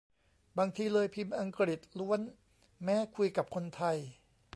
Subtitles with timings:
[0.57, 2.19] บางทีเลยพิมพ์อังกฤษล้วน
[2.83, 3.97] แม้คุยกับคนไทย